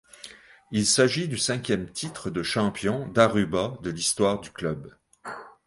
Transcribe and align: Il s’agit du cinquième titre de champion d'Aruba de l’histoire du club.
Il 0.71 0.87
s’agit 0.87 1.27
du 1.27 1.37
cinquième 1.37 1.87
titre 1.87 2.31
de 2.31 2.41
champion 2.41 3.07
d'Aruba 3.09 3.77
de 3.83 3.91
l’histoire 3.91 4.39
du 4.39 4.49
club. 4.49 4.97